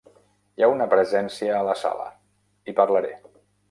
Hi 0.59 0.65
ha 0.67 0.69
una 0.77 0.87
presència 0.95 1.53
a 1.61 1.69
la 1.69 1.79
sala; 1.85 2.11
hi 2.71 2.79
parlaré. 2.83 3.19